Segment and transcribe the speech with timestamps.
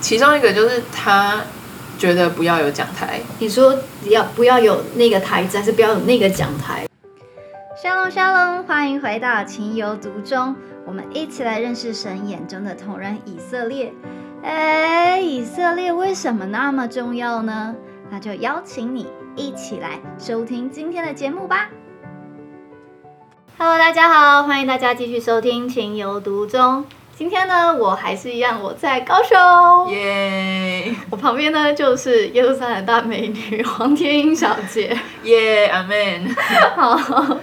[0.00, 1.40] 其中一个就是他
[1.98, 6.86] 觉得不要有讲台，你说要不要有那个台子，还是不要有那个讲台？
[7.82, 10.54] 沙龙沙龙，欢迎回到情有独钟，
[10.86, 13.92] 我们一起来认识神眼中的同人以色列。
[14.42, 17.74] 哎，以色列为什么那么重要呢？
[18.10, 19.06] 那就邀请你
[19.36, 21.68] 一起来收听今天的节目吧。
[23.58, 26.84] Hello，大家好，欢迎大家继续收听情有独钟。
[27.18, 29.90] 今天呢，我还是一样，我在高雄。
[29.90, 34.96] 耶我旁边呢就是耶路撒冷大美女黄天英小姐。
[35.24, 36.32] 耶，阿门。
[36.78, 37.40] 好，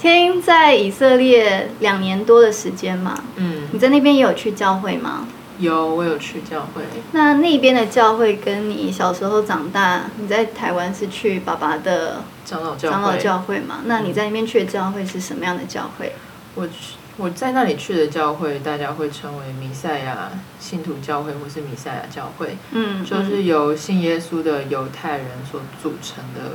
[0.00, 5.28] 天英在以色列两年多的时间嘛，嗯，你在那边也有去教会吗？
[5.58, 13.18] 有我有去教会，那那边的教会跟你小时候长大，你在台湾是去爸爸的长老教长老会。
[13.18, 13.80] 教会嘛？
[13.84, 16.14] 那你在那边去的教会是什么样的教会？
[16.54, 26.52] 我去我在那里去的教会，大家会称为弥赛亚信徒教会或是弥赛亚教会，嗯，就是由信耶稣的犹太人所组成的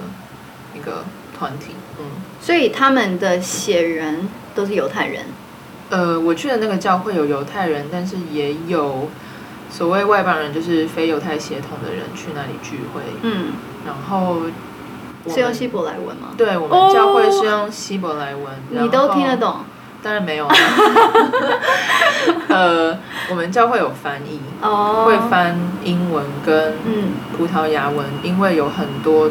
[0.74, 1.04] 一个
[1.38, 1.76] 团体。
[2.00, 2.06] 嗯，
[2.42, 5.26] 所以他们的血缘都是犹太人。
[5.92, 9.08] 呃，我去的那个教会有犹太人，但是也有
[9.70, 13.02] 所谓外邦人，就是非犹太血统的人去那里聚会。
[13.22, 13.54] 嗯，
[13.86, 14.42] 然后
[15.32, 16.30] 是用希伯来文吗？
[16.36, 19.38] 对我们教会是用希伯来文，你都听得？
[19.38, 19.58] 懂
[20.06, 20.56] 当然没有啊。
[22.48, 22.96] 呃，
[23.32, 29.26] 我们教会有翻译，哦会翻英文跟嗯葡萄牙文，因为有很多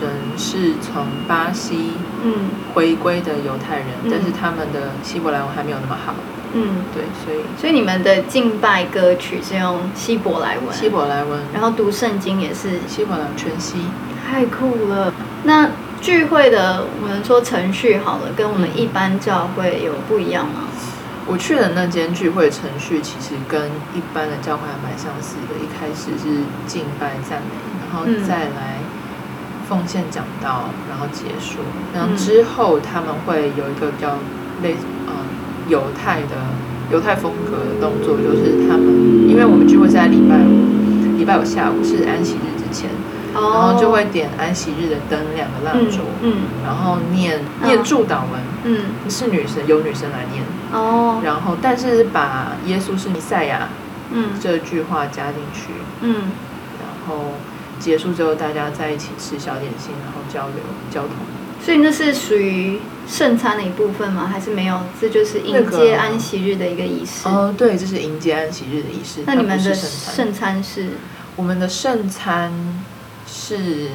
[0.00, 1.92] 人是从巴西
[2.24, 6.14] 嗯回归的犹太人，嗯但是他们的希伯来文还没有那么好。
[6.54, 13.76] 嗯，对，所以所以你们的敬拜歌曲是用希伯来文，希伯来文，然后读圣经也是希伯来文全息。
[14.26, 15.12] 太酷了。
[15.44, 15.68] 那
[16.00, 20.64] 聚会的我们说程序好了，跟我们一般教会有不一样吗？
[21.26, 27.52] 我去的那间聚会程序其实跟一般的教会还蛮相似的，一开始是敬拜赞美，
[27.84, 28.80] 然后嗯再来
[29.68, 31.58] 奉献讲道，然后结束。
[31.92, 34.16] 然后嗯之后他们会有一个比较
[34.62, 34.76] 类
[35.06, 35.12] 嗯
[35.68, 36.32] 犹太的
[36.90, 42.88] 犹太风格的动作，就是他们因为我们聚会是在礼拜五，礼拜五下午是安息日之前，
[43.40, 50.44] 然后就会点安息日的灯两个蜡烛，嗯然后念嗯念祝祷文，嗯是女生由女生来念。
[50.72, 53.68] 哦然后，但是把耶稣是弥赛亚
[54.12, 55.70] 嗯这句话加进去，
[56.02, 56.14] 嗯
[56.80, 57.32] 然后
[57.78, 61.12] 结束之后，大家在一起吃小点心，然后交流交通。
[61.60, 62.78] 所以那是属于
[63.08, 64.30] 圣餐的一部分吗？
[64.32, 64.78] 还是没有？
[65.00, 67.28] 这就是迎接安息日的一个仪式。
[67.28, 69.22] 哦，对，这是迎接安息日的仪式。
[69.26, 70.90] 那你们的圣餐是
[71.34, 72.52] 我们的圣餐
[73.30, 73.88] 是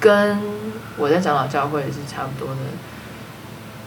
[0.00, 0.40] 跟
[0.96, 2.60] 我在长老教会是差不多的，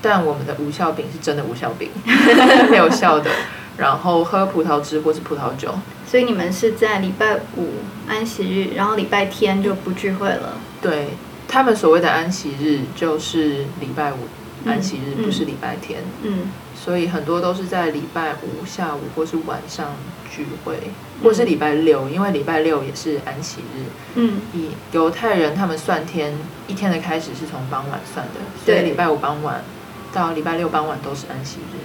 [0.02, 1.90] 但我们的无效饼是真的无效饼，
[2.70, 3.32] 没有效的。
[3.76, 5.74] 然后喝葡萄汁或是葡萄酒。
[6.06, 7.70] 所以你们是在礼拜五
[8.08, 10.54] 安息日，然后礼拜天就不聚会了。
[10.80, 11.08] 对
[11.48, 14.18] 他们所谓的安息日就是礼拜五
[14.64, 19.88] 嗯安息日，嗯不是礼拜天，嗯所以很多都是在礼拜五下午或是晚上
[20.30, 20.76] 聚会，
[21.24, 23.84] 或是礼拜六，因为礼拜六也是安息日。
[24.16, 26.34] 嗯以犹太人他们算天
[26.68, 29.64] 一天的开始是从傍晚算的，所以礼拜五傍晚
[30.12, 31.78] 到礼拜六傍晚都是安息日。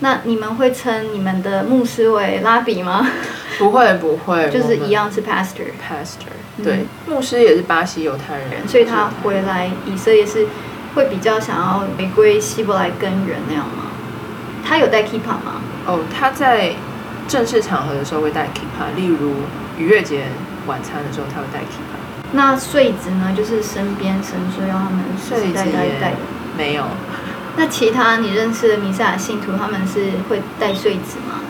[0.00, 3.06] 那你们会称你们的牧师为拉比吗？
[3.58, 10.46] 不会 不会，就是一样是 pastor，pastor，嗯对，牧师也是巴西犹太人，所以他回来以色列是
[10.94, 13.90] 会比较想要回归希伯来根源那样吗？
[14.66, 15.60] 他有带 kippah 吗？
[15.86, 16.72] 哦，他在
[17.26, 19.32] 正式场合的时候会带 kippah，例如
[19.78, 20.24] 逾越节
[20.66, 23.34] 晚餐的时候他会带 kippah，那穗子呢？
[23.36, 25.64] 就是身边神说要他们穗子带
[26.00, 26.14] 带。
[26.56, 26.84] 没有。
[27.56, 31.40] 那其他你认识的弥赛亚信徒，他们是会带穗子吗？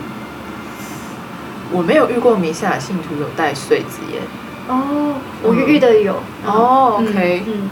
[1.72, 4.20] 我没有遇过弥赛亚信徒有带穗子耶。
[4.68, 6.14] 哦，我遇的有。
[6.46, 7.70] 哦嗯 OK 嗯，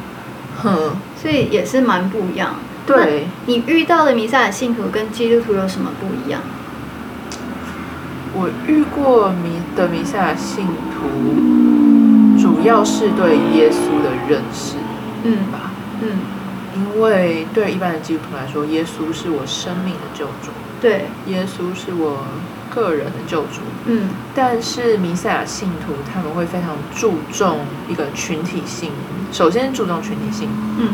[0.63, 2.57] 哼，所以也是蛮不一样。
[2.85, 6.41] 对，你遇到的弥赛亚信徒跟基督徒有什么不一样？
[8.35, 14.77] 我遇过弥的弥赛亚信徒，主要是对耶稣的认识。
[15.25, 15.37] 嗯。
[15.53, 15.71] 吧。
[16.01, 16.19] 嗯，
[16.75, 20.51] 因为对一般的基督徒来说，耶稣是我生命的救主，
[20.81, 22.25] 对，耶稣是我
[22.75, 23.61] 个人的救主。
[23.85, 24.09] 嗯。
[24.35, 27.59] 但是弥赛亚信徒他们会非常注重
[27.89, 28.91] 一个群体性，
[29.31, 30.49] 首先注重群体性。
[30.79, 30.89] 嗯，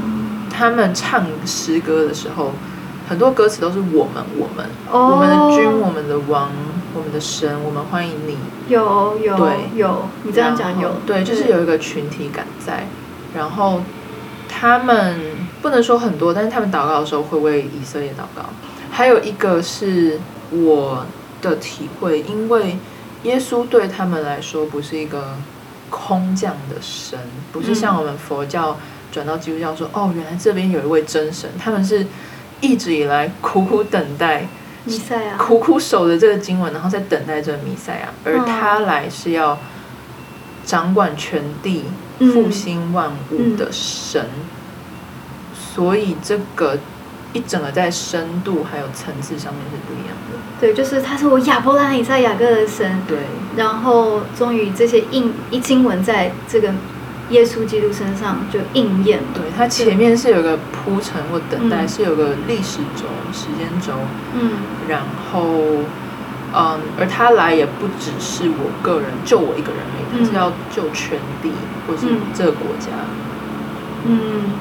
[0.51, 2.53] 他们唱诗歌的时候，
[3.09, 5.13] 很多歌词都是我们，我们，哦。
[5.13, 6.51] 我们的君，我们的王，
[6.99, 8.37] 我们的神，我们欢迎你。
[8.67, 12.89] 有有对有，你这样讲有，对，就是有一个群体感在。
[13.37, 13.81] 然后
[14.49, 15.21] 他们
[15.63, 18.47] 不能说很多，但是他们祷告的时候会为以色列祷告。
[18.91, 20.19] 还有一个是
[20.51, 21.07] 我
[21.41, 22.77] 的体会，因为
[23.23, 25.37] 耶稣对他们来说不是一个
[25.89, 27.17] 空降的神，
[27.53, 28.77] 不是像我们佛教
[29.13, 32.05] 转到基督教说，哦，原来这边有一位真神，他们是
[32.61, 34.49] 一直以来苦苦等待。
[34.89, 39.59] 弥赛亚，苦苦守着这个经文，然后在等待这个弥赛亚，而他来是要
[40.65, 41.85] 掌管全地、
[42.19, 44.27] 嗯复兴万物的神，
[45.55, 46.77] 所以这个
[47.33, 50.39] 一整个在深度还有层次上面是不一样的。
[50.61, 53.19] 对，就是他是我亚伯拉罕、以赛亚各的神，对，
[53.57, 56.75] 然后终于这些印一经文在这个
[57.31, 59.25] 耶稣基督身上就应验了。
[59.35, 63.93] 对，它前面是有个铺陈或等待，嗯是有个历史轴、时间轴，
[64.35, 64.51] 嗯
[64.89, 65.43] 然后，
[66.55, 71.53] 嗯，而他来也不只是我个人，救我一个人而已，他是嗯要救全地
[71.87, 72.87] 或是嗯这个国家。
[74.07, 74.53] 嗯，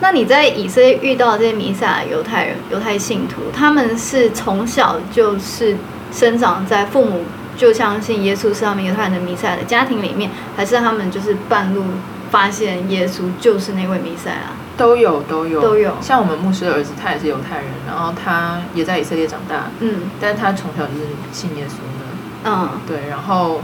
[0.00, 5.76] 那你在以色列遇到这些弥撒犹太人、犹太信徒，他们是从小就是
[6.12, 7.24] 生长在父母
[7.56, 11.84] 就相信耶稣是他们犹太人的弥赛亚的家庭里面，还是他们就是半路
[12.30, 14.52] 发现耶稣就是那位弥赛亚？
[14.76, 15.60] 都有都有。
[15.60, 15.94] 都有。
[16.00, 20.10] 像我们牧师的儿子，他也是犹太人，然后他也在以色列长大，嗯。
[20.20, 22.04] 但是他从小就是信耶稣的。
[22.44, 22.68] 嗯。
[22.86, 23.62] 对，然后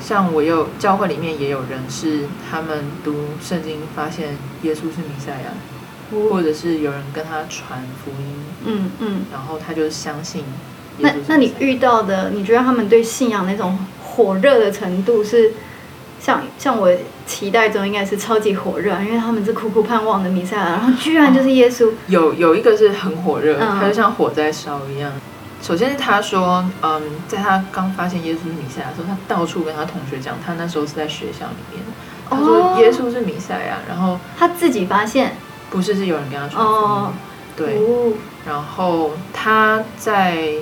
[0.00, 3.12] 像我有教会里面也有人是他们读
[3.42, 5.50] 圣经发现耶稣是弥赛亚，
[6.30, 8.34] 或者是有人跟他传福音，
[8.64, 9.22] 嗯嗯。
[9.32, 10.46] 然后他就相信耶
[10.98, 15.52] 那那你遇到的，你觉得他们对信仰那种火热的程度是
[16.20, 16.92] 像像我
[17.26, 21.90] 期待中应该是超级火热，因为他们是苦苦盼望的弥赛亚，然后居然就是耶稣。
[22.08, 23.80] 有有一个是很火热，嗯。
[23.80, 25.10] 他就像火在烧一样。
[25.62, 31.82] 首先是他说，嗯，在他刚发现耶稣是弥赛亚的时候，他到处跟他同学讲，他那时候是在学校里面，
[32.28, 32.44] 他哦。
[32.44, 35.36] 说耶稣是弥赛亚，然后他自己发现？
[35.70, 37.12] 不是是有人跟他传福音，哦，
[37.56, 38.12] 对，哦。
[38.44, 40.54] 然后他在，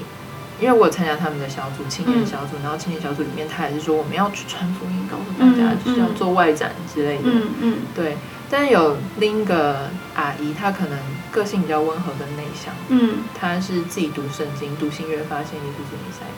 [0.60, 2.26] 因为我有参加他们的小组青年嗯。
[2.26, 6.14] 小组，然后青年小组里面他也是说我们要去传福音，告诉大家，嗯就是要嗯。
[6.14, 7.78] 做外展之类的，嗯嗯。
[7.94, 8.16] 对。
[8.50, 10.98] 但是有另一个阿姨，她可能
[11.30, 16.32] 个性比较温和跟内向，嗯，她是自己读圣经，读新约发现耶稣是弥赛亚，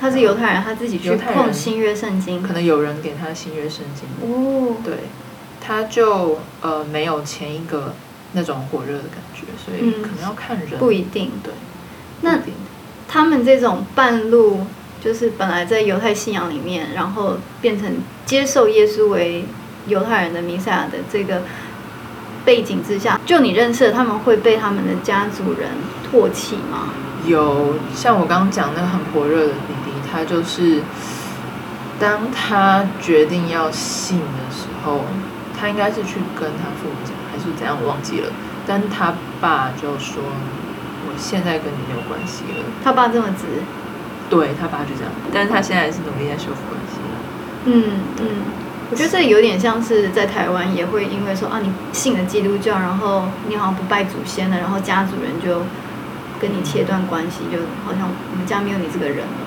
[0.00, 2.42] 他是犹太人，他自己去犹太人碰新约圣经。
[2.42, 4.94] 可能有人给她新约圣经，哦，对，
[5.60, 7.94] 她就呃没有前一个
[8.32, 10.02] 那种火热的感觉，所以嗯。
[10.02, 11.30] 可能要看人，不一定。
[11.44, 11.52] 对，
[12.22, 12.38] 那
[13.16, 14.66] 他们这种半路，
[15.02, 17.90] 就是本来在犹太信仰里面，然后变成
[18.26, 19.42] 接受耶稣为
[19.86, 21.40] 犹太人的弥赛亚的这个
[22.44, 25.70] 背景之下，就你认识，他们会被他们的家族人
[26.04, 26.90] 唾弃吗？
[27.24, 30.82] 有像我刚刚讲那个很火热的弟弟，他就是
[31.98, 35.00] 当他决定要信的时候，
[35.58, 38.30] 他应该是去跟他父母讲，还是怎样，我忘记了。
[38.66, 40.22] 但他爸就说
[41.18, 42.64] ：“现在跟你没有关系了。
[42.84, 43.44] 他爸这么直，”
[44.28, 47.14] 对他爸就这样，但是他现在是努力在修复关系了。
[47.66, 48.26] 嗯嗯，
[48.90, 55.62] 我觉得这有点像是在台湾也会因为说啊，你信了基督教，然后你好像不拜祖先了，然后家族人就
[56.40, 59.38] 跟你切断关系，就好像我们家没有你这个人了，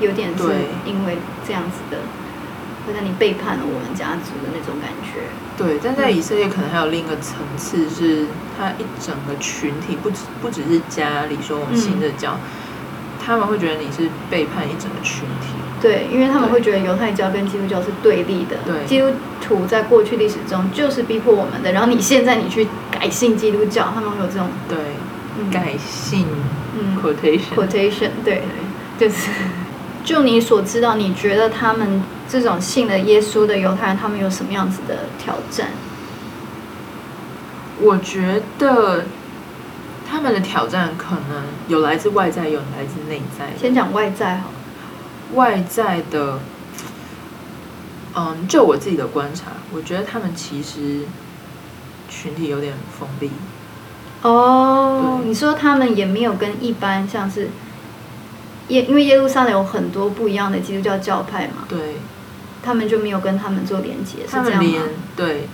[0.00, 0.56] 有点是对。
[0.86, 1.98] 因为这样子的，
[2.86, 5.20] 好像你背叛了我们家族的那种感觉。
[5.56, 8.26] 对，但在以色列可能还有另一个层次，是
[8.58, 12.38] 他一整个群体，不只不只是家里说我们信这教，
[13.24, 15.54] 他们会觉得你是背叛一整个群体。
[15.82, 18.84] 对，因为他们会觉得犹太教跟基督教是对立的，对。
[18.86, 19.06] 基督
[19.40, 24.76] 徒在过去历史中就是逼迫我们的，然后你现在你去改信基督教，他们会有这种对，
[25.38, 25.50] 嗯。
[25.50, 26.26] 改信
[26.78, 26.98] 嗯。
[27.02, 28.42] quotation，quotation，对，
[28.98, 29.30] 就是
[30.10, 35.68] 就你所知道，你觉得他们这种信了耶稣的犹太人，他们有什么样子的挑战？
[37.80, 39.04] 我觉得
[40.10, 43.52] 他们的挑战可能有来自外在，有来自内在。
[43.56, 44.54] 先讲外在好了，
[45.34, 46.40] 外在的，
[48.16, 51.02] 嗯，就我自己的观察，我觉得他们其实
[52.08, 53.30] 群体有点封闭。
[54.22, 57.48] 哦，对你说他们也没有跟一般像是
[58.70, 61.96] 耶，因为耶路撒冷有很多不一样的基督教教派嘛，对，
[62.62, 64.88] 他们就没有跟他们做连接，是这样他们连吗？
[65.14, 65.48] 对，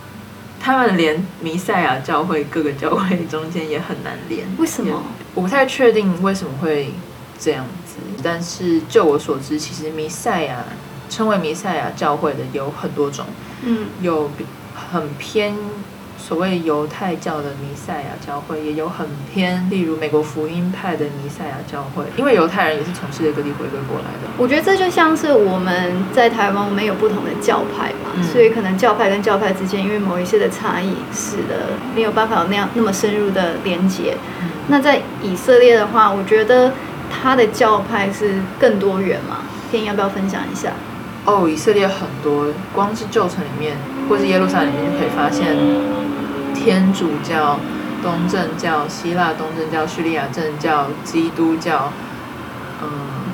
[0.60, 4.46] 他们连弥赛亚教会各个教会中间也很难连。
[4.58, 5.02] 为什么？
[5.34, 6.92] 我不太确定为什么会
[7.38, 10.64] 这样子，但是就我所知，其实弥赛亚
[11.08, 13.26] 称为弥赛亚教会的有很多种，
[13.62, 14.30] 嗯有
[14.74, 15.54] 很偏
[16.26, 24.28] 所谓犹太教的弥赛亚教会，也有很偏，例如美国福音派的弥赛亚教会，因为犹太人也是从世界各地回归过来的。
[24.36, 34.16] 我觉得这就像是我们在台湾，我们有不同的教派嘛，嗯所以可能教派跟教派之间，因为某一些的差异，使得没有办法有那样那么深入的连接。
[34.66, 36.72] 那在以色列的话，我觉得
[37.08, 40.72] 它的教派是更多元嘛，天要不要分享一下？
[41.24, 43.76] 哦，以色列很多，光是旧城里面，
[44.08, 45.56] 或是耶路撒冷里面就可以发现
[46.66, 47.60] 天主教、
[48.02, 51.92] 东正教、希腊东正教、叙利亚正教、基督教，
[52.82, 52.88] 嗯，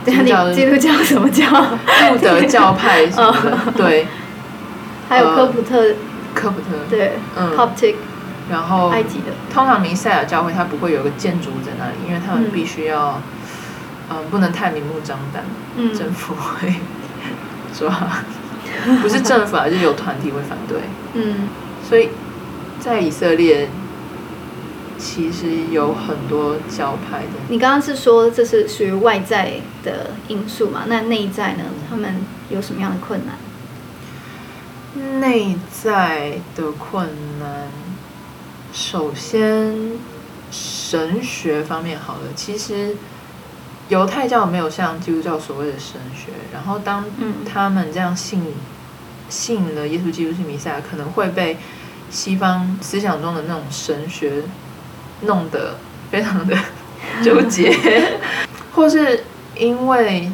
[0.05, 1.47] 基督教基督教什么教？
[1.51, 4.07] 路德教派什么的， 对，
[5.09, 5.95] 还有科普特，
[6.35, 7.95] 科普特，对嗯，，Coptic
[8.51, 12.51] 然后埃及的，通常弥赛亚教会它不会有个建筑在那里，因为他们嗯。
[12.53, 13.19] 必须要，
[14.11, 15.43] 嗯，不能太明目张胆，
[15.79, 16.75] 嗯，政府会
[17.73, 17.91] 抓，
[19.01, 20.81] 不是政府啊，就是有团体会反对，
[21.15, 21.49] 嗯。
[21.89, 22.11] 所以
[22.83, 23.69] 在以色列
[24.99, 27.29] 其实有很多教派的。
[27.49, 30.87] 你刚刚是说这是属于外在的因素嘛？
[30.89, 31.63] 那内在呢？
[31.89, 32.17] 他们
[32.51, 35.21] 有什么样的困难？
[35.21, 37.09] 内在的困
[37.39, 37.69] 难，
[38.73, 39.93] 首先
[40.51, 42.97] 神学方面好了，其实
[43.89, 48.43] 犹太教没有像基督教所谓的神学，然后当嗯他们这样信
[49.29, 51.57] 信了耶稣基督是弥赛亚，可能会被
[52.13, 54.43] 西方思想中的那种神学
[55.23, 55.77] 弄得
[56.11, 56.57] 非常的
[57.25, 57.75] 纠结，
[58.75, 59.25] 或是
[59.57, 60.31] 因为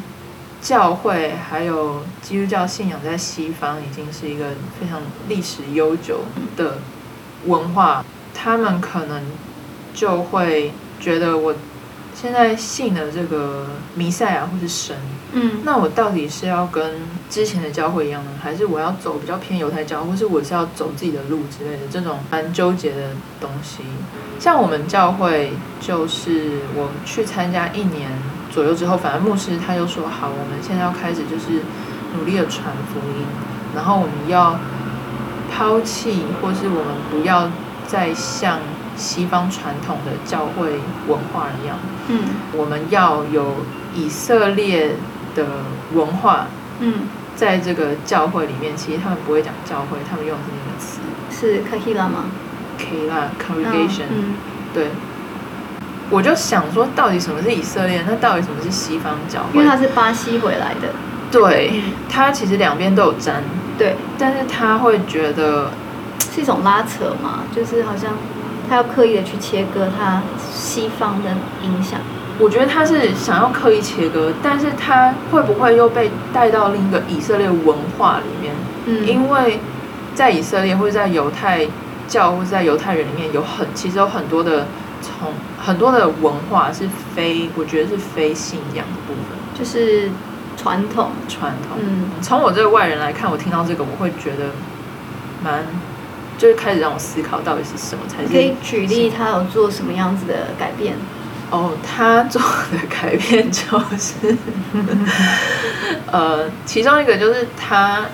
[0.61, 6.25] 教会还有基督教信仰在西方已经是一个非常历史悠久
[6.57, 6.79] 的
[7.45, 9.23] 文化，他们可能
[9.93, 11.55] 就会觉得我
[12.21, 14.93] 现在信了这个弥赛亚或是神，
[15.31, 16.95] 嗯那我到底是要跟
[17.29, 23.83] 之前的教会一样呢，还是我要走比较偏犹太教，或是我是要走自己的路之类的这种蛮纠结的东西？
[24.37, 28.11] 像我们教会，就是我去参加一年
[28.51, 31.63] 左右之后，反正牧师他就说好，我们现在要开始就是
[32.17, 33.25] 努力的传福音，
[33.73, 34.59] 然后我们要
[35.49, 37.49] 抛弃，或是我们不要
[37.87, 38.59] 再像
[38.99, 40.73] 西方传统的教会
[41.07, 41.77] 文化一样，
[42.09, 42.19] 嗯。
[42.55, 43.55] 我们要有
[43.95, 44.97] 以色列
[45.33, 45.45] 的
[45.93, 46.45] 文化，
[46.81, 46.93] 嗯，
[47.35, 50.99] 在这个教会里面，其实他们不会讲教会，他们用的是那个词。
[51.31, 52.25] 是 Kahila 吗
[52.77, 54.35] ？K 啦 congregation，、嗯
[54.73, 54.89] 对。
[56.11, 58.03] 我就想说，到底什么是以色列？
[58.07, 59.59] 那到底什么是西方教会？
[59.59, 59.69] 因为会？
[59.69, 60.89] 他是巴西回来的，
[61.31, 63.43] 对嗯，他其实两边都有沾，
[63.77, 65.69] 对，但是他会觉得，
[66.33, 68.13] 是一种拉扯嘛，就是好像
[68.69, 70.21] 他要刻意的去切割他
[70.53, 71.31] 西方的
[71.63, 71.99] 影响。
[72.37, 78.55] 我觉得他是想要刻意切割，但是他会不会又被带到另一个以色列文化里面？
[78.85, 79.59] 嗯，因为
[80.15, 81.67] 在以色列或者在犹太
[82.07, 84.67] 教或者在犹太人里面有很其实有很多的
[85.01, 90.09] 从很多的文化是非我觉得是非信仰的部分就是
[90.55, 91.77] 传统，传统。
[91.81, 94.45] 嗯从我这个外人来看，我听到这个我会觉得
[95.43, 95.65] 蛮
[96.39, 100.95] 就是开始让我思考到底是什么才是可以举例他有做什么样子的改变？
[101.51, 102.39] 哦，他做
[102.71, 103.59] 的改变就
[103.97, 104.13] 是，
[106.11, 108.05] 呃，其中一个就是他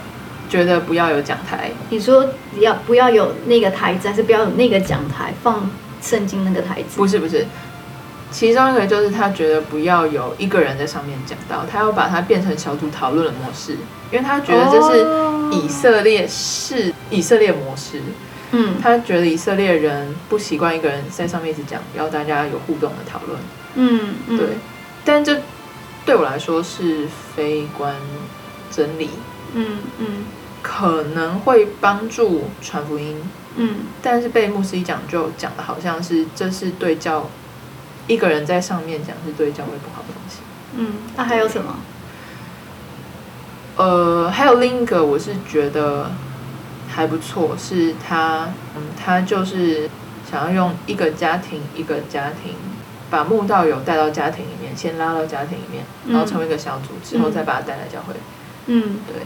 [0.49, 2.25] 觉得不要有讲台，你说
[2.59, 5.69] 要不要有那个台子，还是不要有那个讲台放
[6.01, 6.95] 圣经那个台子？
[6.95, 7.45] 不是不是，
[8.31, 13.73] 其中一个就是他觉得不要有一个人在上面讲到，他要把它变成小组讨论的模式，
[14.11, 15.05] 因为他觉得这是
[15.51, 18.01] 以色列式以色列模式，
[18.51, 18.75] 嗯。
[18.81, 23.39] 他觉得以色列人不习惯一个人在上面一直讲，要大家有互动的讨论，
[23.75, 24.47] 嗯嗯，对，
[25.03, 25.41] 但这
[26.05, 27.95] 对我来说是非观
[28.71, 29.09] 真理，
[29.53, 30.07] 嗯嗯。
[30.61, 33.21] 可能会帮助传福音，
[33.55, 33.81] 嗯。
[34.01, 37.29] 但是被牧师一讲就讲的好像是这是对教
[38.07, 40.37] 一个人在上面讲是对教会不好的东西。
[40.77, 41.77] 嗯，那、还有什么？
[43.77, 46.11] 呃，还有另一个我是觉得
[46.87, 49.89] 还不错，是他嗯，他就是
[50.29, 52.55] 想要用一个家庭一个家庭。
[53.07, 58.15] 把慕道友带到家庭里面，先拉到家庭里面，然后成为一个小组，之后再把他带来教会。
[58.65, 59.21] 嗯，对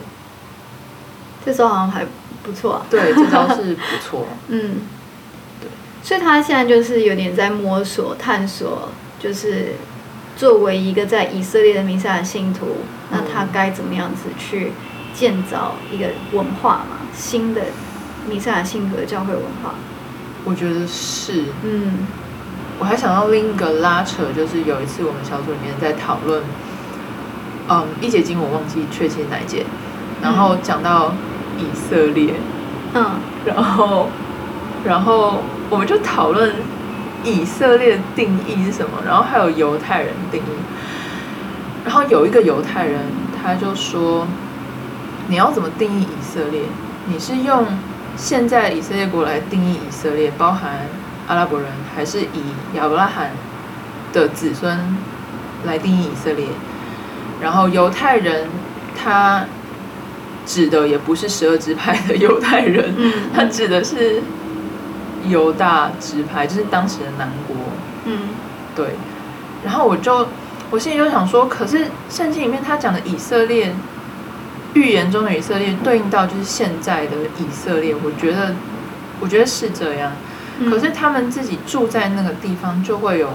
[1.45, 2.05] 这时候好像还
[2.43, 2.85] 不错啊。
[2.89, 4.27] 对，这招是不错。
[4.49, 4.81] 嗯，
[5.61, 5.69] 对。
[6.03, 9.75] 所以他现在就是有点在摸索、探索，就是
[10.35, 12.79] 作为一个在以色列的弥赛亚信徒，
[13.11, 14.71] 那他该怎么样子去
[15.13, 16.97] 建造一个文化嘛？
[17.13, 17.61] 新的
[18.29, 19.73] 弥赛亚性格的教会文化。
[20.45, 22.07] 我觉得是，嗯
[22.79, 26.41] 我还想到另一个拉扯，就是有一次我们小组里面在讨论，
[27.67, 29.65] 嗯，一节经我忘记确切哪一节，
[30.21, 31.13] 然后讲到
[31.57, 32.35] 以色列，
[32.93, 34.07] 嗯然后
[34.85, 36.55] 然后我们就讨论
[37.25, 40.45] 以色列的定义是什么，然后还有犹太人定义，
[41.85, 42.99] 然后有一个犹太人
[43.41, 44.27] 他就说，
[45.27, 46.61] 你要怎么定义以色列？
[47.07, 47.65] 你是用
[48.15, 50.87] 现在以色列国来定义以色列，包含
[51.27, 52.41] 阿拉伯人，还是以
[52.75, 53.31] 亚伯拉罕
[54.11, 54.77] 的子孙
[55.65, 56.45] 来定义以色列？
[57.41, 58.49] 然后犹太人
[58.95, 59.45] 他
[60.45, 64.21] 指的也不是十二支派的犹太人，嗯他指的是
[65.27, 67.55] 犹大支派，就是当时的南国。
[68.05, 68.19] 嗯
[68.75, 68.95] 对，
[69.63, 70.27] 然后我就
[70.71, 73.73] 我心里就想说，可是圣经里面他讲的以色列，
[74.75, 78.53] 预言中的以色列对应到就是现在的以色列，我觉得
[79.19, 80.11] 我觉得是这样。
[80.59, 83.29] 嗯，可是他们自己住在那个地方，就会有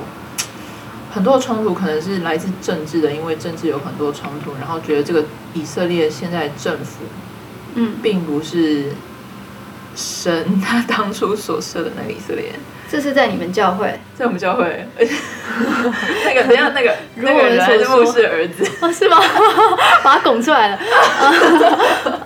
[1.13, 5.25] 很多冲突，可能是来自政治的，因为政治有很多冲突，然后觉得这个
[5.55, 7.05] 以色列现在的政府
[7.75, 8.93] 嗯，并不是
[9.97, 12.53] 神他当初所设的那个以色列。
[12.91, 14.87] 这是在你们教会在我们教会，
[16.25, 19.19] 那个等下那个如我们那个人还是儿子， 哦，是吗？
[20.05, 20.79] 把他拱出来了。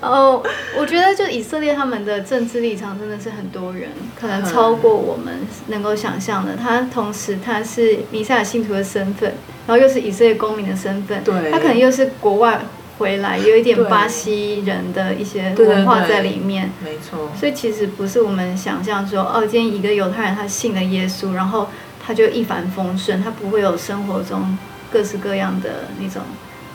[0.00, 0.42] 哦，
[0.76, 3.88] 我觉得就以色列他们的政治立场真的是很多元，
[4.20, 5.34] 可能超过我们
[5.68, 6.52] 能够想象的。
[6.56, 9.32] 他同时他是弥赛亚信徒的身份，
[9.66, 12.60] 然后又是以色列公民的身份，对他可能又是国外
[12.98, 16.70] 回来，有一点巴西人的一些文化在里面。
[16.84, 21.68] 没错，所以其实不是我们想象说，哦，今天一个犹太人他信了耶稣，然后
[22.04, 24.58] 他就一帆风顺，他不会有生活中
[24.90, 26.22] 各式各样的那种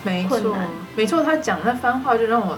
[0.03, 0.55] 没错，
[0.95, 2.57] 没错，他讲那番话就让我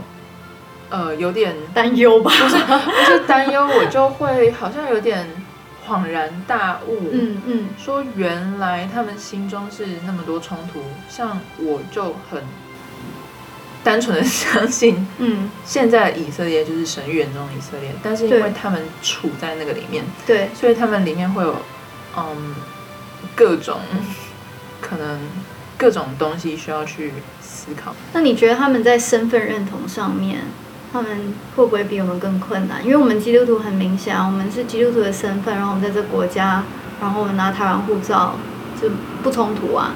[0.90, 2.32] 呃有点担忧吧。
[2.32, 5.28] 不是不是担忧，我就会好像有点
[5.88, 7.68] 恍然大悟， 嗯嗯。
[7.78, 10.80] 说原来他们心中是那么多冲突，
[11.10, 12.42] 像我就很
[13.86, 21.56] 单纯的相信嗯，现在的以色列就是神预言中的以色列，但是因为他们处在那个里面，对，所以他们里面会有
[22.18, 22.56] 嗯
[23.36, 23.80] 各种
[24.82, 25.20] 可能
[25.78, 27.94] 各种东西需要去思考。
[28.12, 30.40] 那你觉得他们在身份认同上面，
[30.92, 32.84] 他们会不会比我们更困难？
[32.84, 36.64] 因为我们基督徒很明显啊，我们是基督徒的身份，然后我们在这国家，
[37.00, 38.36] 然后我们拿台湾护照，
[38.82, 38.90] 就
[39.22, 39.94] 不冲突啊。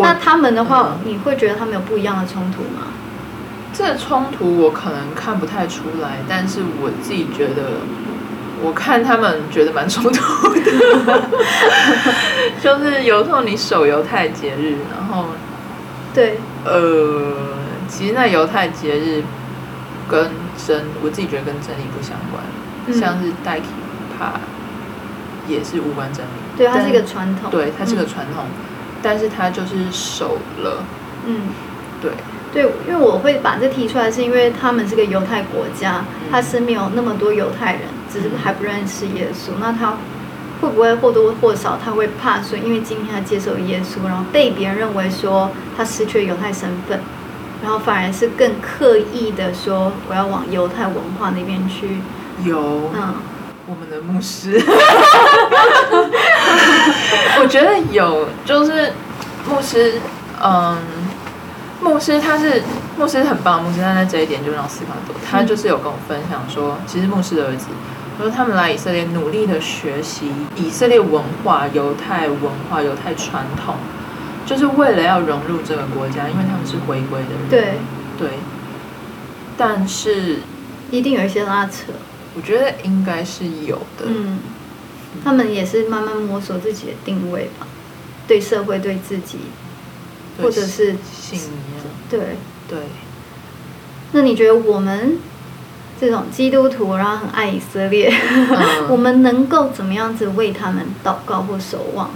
[0.00, 2.88] 那他们的话，嗯你会觉得他们有不一样的冲突吗？
[3.72, 7.80] 这冲突我可能看不太出来，但是我自己觉得，
[8.62, 11.22] 我看他们觉得蛮冲突的，
[12.60, 15.26] 就是有时候你守犹太节日，然后
[16.14, 17.34] 对，呃，
[17.86, 19.22] 其实那犹太节日
[20.08, 22.42] 跟真，我自己觉得跟真理不相关，
[22.86, 22.94] 嗯。
[22.98, 23.66] 像是代 k
[24.18, 24.32] 怕
[25.46, 27.50] 也是无关真理，对，它是一个传统。
[27.50, 28.08] 对，它是个嗯。
[28.08, 28.44] 传统，
[29.02, 30.84] 但是他就是守了，
[31.26, 31.42] 嗯。
[32.00, 32.12] 对，
[32.52, 36.28] 对，因为我会把这提出来，是因为他们是个犹太国家，嗯。
[36.30, 39.50] 他身边有那么多犹太人，只是还不认识耶稣。
[39.58, 39.98] 那他
[40.60, 47.00] 会不会或多或少他会怕说，因为今天他接受耶稣，然后被别人认为说他失去了犹太身份，
[47.62, 51.98] 然后反而是更刻意的说我要往犹太文化那边去，
[52.44, 53.14] 有，嗯。
[53.66, 54.58] 我们的牧师，
[57.40, 58.92] 我觉得有，就是
[59.48, 60.00] 牧师，
[60.42, 60.76] 嗯，
[61.80, 62.62] 牧师他是
[62.98, 65.14] 牧师很棒牧师，他在这一点就让我思考很多。
[65.28, 67.66] 他就是有跟我分享说，其实牧师的儿子，
[68.16, 73.76] 他说他们来以色列努力的学习以色列文化、犹太文化、犹太传统，
[74.44, 77.48] 就是为了要融入这个国家，因为他们是回归的人。
[77.48, 77.74] 对，
[78.18, 78.30] 对，
[79.56, 80.38] 但是
[80.90, 81.92] 一定有一些拉扯，
[82.34, 84.06] 我觉得应该是有的。
[84.06, 84.38] 嗯，
[85.24, 87.66] 他们也是慢慢摸索自己的定位吧，
[88.26, 89.38] 对社会、对自己，
[90.40, 91.50] 或者是信仰，
[92.10, 92.20] 对。
[92.68, 92.78] 对，
[94.12, 95.18] 那你觉得我们
[95.98, 102.10] 这种基督徒，然后很爱以色列，嗯 我们能够怎么样子为他们祷告或守望？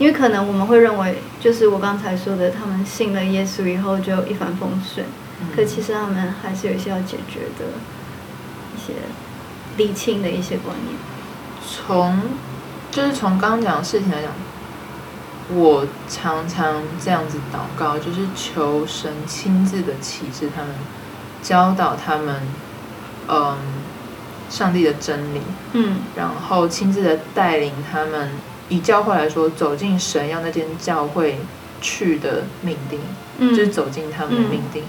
[0.00, 5.06] 因为可能我们会认为，就是我刚才说的，他们信了耶稣以后就一帆风顺，
[5.40, 7.66] 嗯可其实他们还是有一些要解决的
[8.74, 8.94] 一些
[9.76, 10.98] 理清的一些观念。
[11.66, 12.20] 从
[12.90, 14.30] 就是从刚刚讲的事情来讲，
[15.54, 20.74] 我常常这样子祷告，就是求神亲自的启示他们，
[21.42, 22.42] 教导他们，
[23.28, 23.56] 嗯，
[24.48, 25.40] 上帝的真理，
[25.72, 25.96] 嗯。
[26.16, 28.30] 然后亲自的带领他们，
[28.68, 31.38] 以教会来说，走进神要那间教会
[31.80, 33.00] 去的命定，
[33.38, 34.84] 嗯，就是走进他们的命定，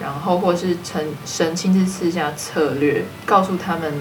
[0.00, 3.92] 然后或是神神亲自赐下策略，告诉他们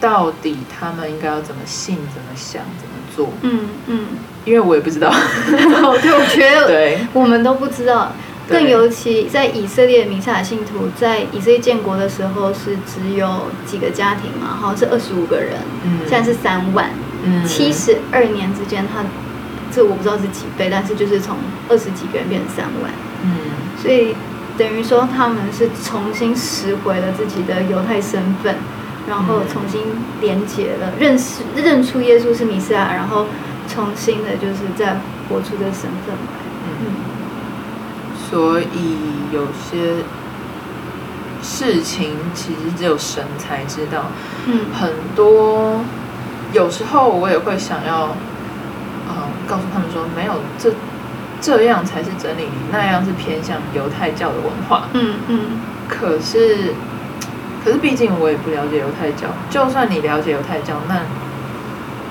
[0.00, 4.06] 到底他们应该要怎么信、怎么想、怎么做，嗯嗯，
[4.44, 5.10] 因为我也不知道。
[5.50, 8.12] 对，我觉得对，我们都不知道，
[8.48, 16.00] 更尤其在以色列弥赛亚信徒在以色列建国的时候是只有几个家庭嘛，好像是二十五个人，嗯。
[16.08, 16.90] 现在是三万，
[17.24, 17.44] 嗯。
[17.44, 19.04] 七十二年之间，他
[19.70, 21.36] 这我不知道是几倍，但是就是从
[21.68, 22.90] 二十几个人变成三万，
[23.24, 23.30] 嗯。
[23.82, 24.14] 所以
[24.56, 28.54] 等于说他们是重新拾回了自己的犹太身份，
[29.08, 29.82] 然后嗯重新
[30.20, 33.26] 连接了，认识认出耶稣是弥赛亚，然后
[33.66, 34.96] 重新的就是再
[35.28, 36.38] 活出这个身份来。
[36.64, 36.86] 嗯，嗯，
[38.28, 38.96] 所以
[39.32, 40.04] 有些
[41.42, 44.06] 事情其实只有神才知道。
[44.46, 45.80] 嗯很多
[46.52, 48.16] 有时候我也会想要，
[49.08, 49.14] 嗯，
[49.46, 50.72] 告诉他们说，没有这
[51.40, 54.88] 这样才是真理，那样是偏向犹太教的文化。
[54.92, 55.40] 嗯嗯
[55.88, 56.74] 可是，
[57.64, 59.28] 可是毕竟我也不了解犹太教。
[59.50, 61.02] 就算你了解犹太教，那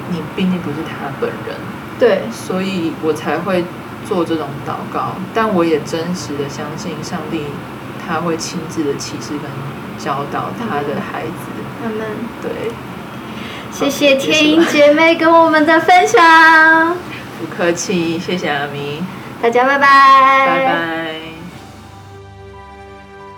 [0.10, 1.56] 你毕竟不是他本人，
[2.00, 3.66] 对，所以我才会
[4.08, 5.16] 做这种祷告。
[5.34, 7.44] 但我也真实的相信上帝，
[8.08, 9.50] 他会亲自的启示跟
[9.98, 11.52] 教导他的孩子。
[11.84, 12.00] 他们
[12.42, 12.72] 对，
[13.72, 16.96] 谢谢天音姐妹跟我们的分享，
[17.40, 19.06] 不客气，谢谢阿明，
[19.42, 21.07] 大家拜拜，拜拜。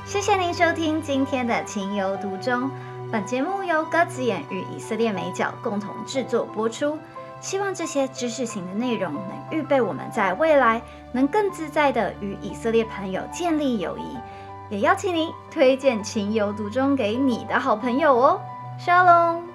[0.09, 2.63] 谢谢您收听今天的《情有独钟》。
[3.11, 6.97] 本节目由鸽子眼与以色列美角共同制作播出。
[7.39, 14.17] 希望这些知识型的内容能预备我们在未来能更自在的与以色列朋友建立友谊。
[14.71, 18.41] 也邀请您推荐《情有独钟》给你的好朋友哦。
[18.83, 19.48] Shalom。